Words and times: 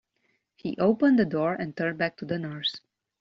He 0.55 0.75
opened 0.79 1.19
the 1.19 1.25
door 1.27 1.53
and 1.53 1.77
turned 1.77 1.99
back 1.99 2.17
to 2.17 2.25
the 2.25 2.39
nurse. 2.39 2.81